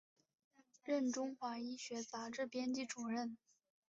[0.83, 3.37] 任中华医学杂志编辑主任。